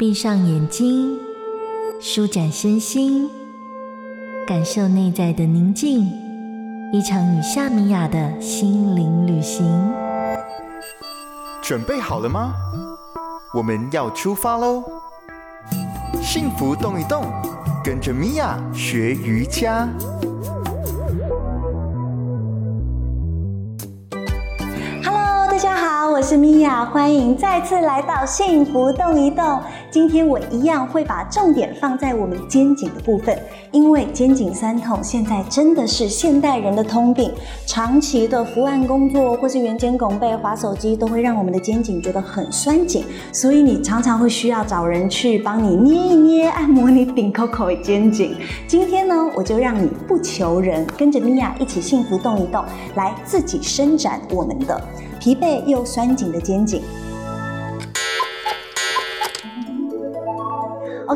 [0.00, 1.18] 闭上眼睛，
[2.00, 3.28] 舒展身心，
[4.46, 6.10] 感受内在的宁静。
[6.90, 9.92] 一场与夏米雅的心灵旅行。
[11.60, 12.54] 准备好了吗？
[13.52, 14.82] 我们要出发喽！
[16.22, 17.26] 幸福动一动，
[17.84, 19.86] 跟着米娅学瑜伽。
[25.04, 29.60] Hello，大家好我是米娅，欢迎再次来到幸福动一动。
[29.90, 33.36] 今天我一样会把重点放在我们肩颈的部分，
[33.72, 37.32] 因为肩颈酸痛现在真的是现代人的通病。
[37.66, 48.36] 长期的伏案工作或是圆肩拱背、滑手机，都会让我们的肩颈觉得很酸紧，所以你常常会需要找人去帮你捏一捏、按摩你顶 Coco 的肩颈。
[48.68, 54.80] 今天呢，我就让你不求人，跟着米娅一起幸福动一动，来自己伸展我们的。
[55.18, 56.80] 疲惫又酸紧的肩颈。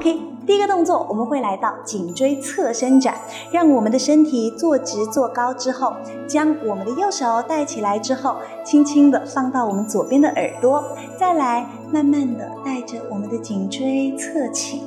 [0.04, 3.14] OK，第一个动作我们会来到颈椎侧伸展，
[3.50, 5.94] 让我们的身体坐直坐高之后，
[6.28, 10.84] 将我们的右手带起来之后，轻轻的放到我们左边的耳朵，
[11.18, 14.82] 再来慢慢的带着我们的颈椎侧起。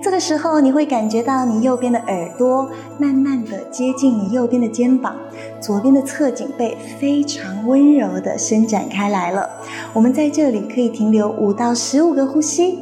[0.00, 5.16] 这个时候，你会感觉到你右边的耳朵慢慢的接近你右边的肩膀，
[5.60, 9.50] 左边的侧颈背非常温柔的伸展开来了。
[9.92, 12.78] 我们在这里可以停留五到十五个呼吸，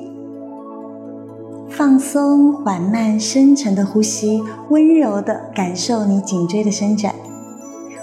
[1.74, 7.14] 放松、缓慢、深沉的呼吸，温柔的感受你颈椎的伸展。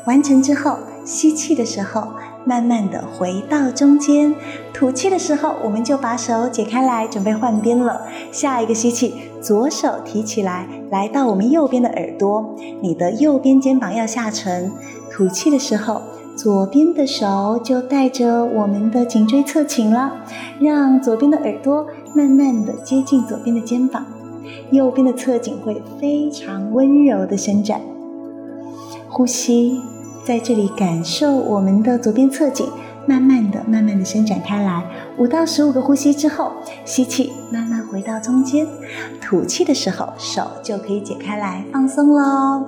[0.07, 2.07] 完成之后，吸气的时候。
[2.45, 4.33] 慢慢的回到中间，
[4.73, 8.01] 吐气的时候，我们就把手解开来，准备换边了。
[8.31, 14.71] 下一个吸气，左手提起来，来到我们右边的耳朵，你的右边肩膀要下沉。
[15.11, 16.01] 吐气的时候，
[16.35, 20.13] 左边的手就带着我们的颈椎侧倾了，
[20.59, 24.05] 让左边的耳朵慢慢的接近左边的肩膀，
[24.71, 27.81] 右边的侧颈会非常温柔的伸展。
[29.07, 29.79] 呼吸。
[30.25, 32.67] 在这里感受我们的左边侧颈，
[33.09, 34.83] 慢慢的、慢慢的伸展开来。
[35.17, 36.51] 五到十五个呼吸之后，
[36.85, 38.67] 吸气，慢慢回到中间；
[39.19, 42.63] 吐气的时候，手就可以解开来放松喽。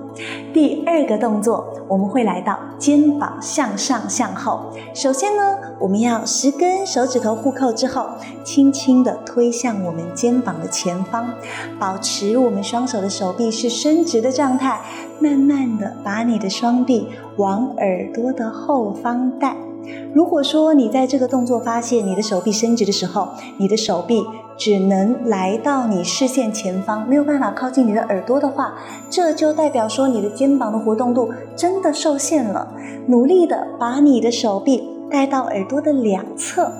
[0.52, 4.74] 第二个动作，我们会来到肩膀向上向后。
[4.96, 8.08] 首先呢，我们要十根手指头互扣之后，
[8.44, 11.36] 轻轻的推向我们肩膀的前方，
[11.78, 14.82] 保持我们双手的手臂是伸直的状态。
[15.20, 19.56] 慢慢的把你的双臂往耳朵的后方带。
[20.14, 24.24] 如果说你在这个动作发现你的手臂伸直的时候，你的手臂
[24.58, 28.76] 只能来到你视线前方，没有办法靠近你的耳朵的话，
[29.10, 32.74] 这就代表说你的肩膀的活动度真的受限了。
[33.08, 36.72] 努力的把你的手臂带到耳朵的两侧。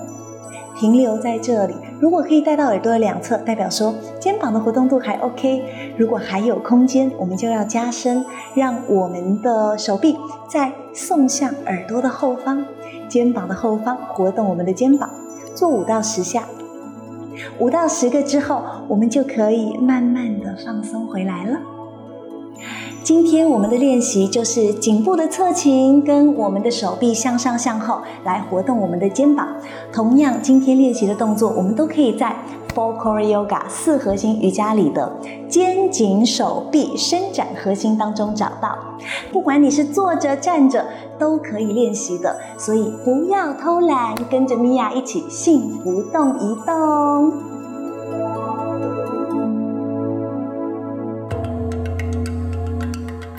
[0.82, 5.94] 停留在这里，如果可以带到耳朵的两侧，代表说肩膀的活动度还 OK。
[5.96, 8.26] 如果还有空间，我们就要加深，
[8.56, 12.66] 让我们的手臂再送向耳朵的后方，
[13.08, 15.08] 肩膀的后方活动我们的肩膀，
[15.54, 16.48] 做五到十下。
[17.60, 21.60] 五到十个之后，我们就可以慢慢的放松回来了。
[23.04, 29.48] 今天我们的练习就是颈部的侧倾，跟我们的手臂向上向后来活动我们的肩膀。
[29.92, 32.36] 同样，今天练习的动作，我们都可以在
[32.72, 35.12] Four Core Yoga 四核心瑜伽里的
[35.48, 38.78] 肩颈手臂伸展核心当中找到。
[39.32, 40.86] 不管你是坐着站着，
[41.18, 42.36] 都可以练习的。
[42.56, 47.32] 所以不要偷懒，跟着米娅一起幸福动一动。